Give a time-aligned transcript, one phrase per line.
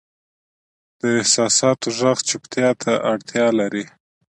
[0.99, 3.85] د احساساتو ږغ چوپتیا ته اړتیا لري.